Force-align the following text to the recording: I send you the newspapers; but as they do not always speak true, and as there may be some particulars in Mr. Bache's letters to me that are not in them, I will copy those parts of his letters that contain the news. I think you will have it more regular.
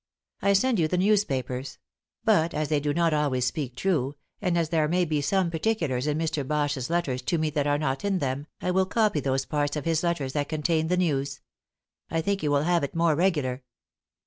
I 0.41 0.53
send 0.53 0.79
you 0.79 0.87
the 0.87 0.97
newspapers; 0.97 1.77
but 2.23 2.55
as 2.55 2.69
they 2.69 2.79
do 2.79 2.91
not 2.91 3.13
always 3.13 3.45
speak 3.45 3.75
true, 3.75 4.15
and 4.41 4.57
as 4.57 4.69
there 4.69 4.87
may 4.87 5.05
be 5.05 5.21
some 5.21 5.51
particulars 5.51 6.07
in 6.07 6.17
Mr. 6.17 6.43
Bache's 6.47 6.89
letters 6.89 7.21
to 7.21 7.37
me 7.37 7.51
that 7.51 7.67
are 7.67 7.77
not 7.77 8.03
in 8.03 8.17
them, 8.17 8.47
I 8.63 8.71
will 8.71 8.87
copy 8.87 9.19
those 9.19 9.45
parts 9.45 9.75
of 9.75 9.85
his 9.85 10.01
letters 10.01 10.33
that 10.33 10.49
contain 10.49 10.87
the 10.87 10.97
news. 10.97 11.41
I 12.09 12.21
think 12.21 12.41
you 12.41 12.49
will 12.49 12.63
have 12.63 12.83
it 12.83 12.95
more 12.95 13.13
regular. 13.15 13.61